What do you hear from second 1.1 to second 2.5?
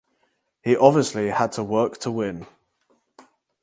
had to work to win.